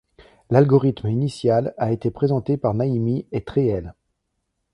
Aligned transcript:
L'algorithme 0.49 1.09
initial 1.09 1.75
a 1.77 1.91
été 1.91 2.09
présenté 2.09 2.57
par 2.57 2.73
Naimi 2.73 3.27
et 3.31 3.43
Tréhel. 3.43 3.93